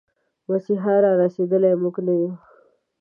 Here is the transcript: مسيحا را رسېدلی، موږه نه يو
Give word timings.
مسيحا 0.49 0.95
را 1.03 1.11
رسېدلی، 1.21 1.73
موږه 1.81 2.01
نه 2.07 2.13
يو 2.19 2.29